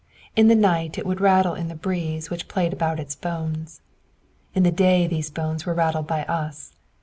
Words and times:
In 0.35 0.47
the 0.47 0.55
night 0.55 0.97
it 0.97 1.05
would 1.05 1.21
rattle 1.21 1.53
in 1.53 1.67
the 1.67 1.75
breeze 1.75 2.31
which 2.31 2.47
played 2.47 2.73
about 2.73 2.99
its 2.99 3.13
bones. 3.15 3.81
In 4.55 4.63
the 4.63 4.71
day 4.71 5.05
these 5.05 5.29
bones 5.29 5.67
were 5.67 5.75
rattled 5.75 6.07
by 6.07 6.23
us. 6.23 6.73